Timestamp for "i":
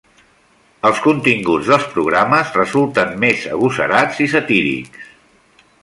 4.27-4.29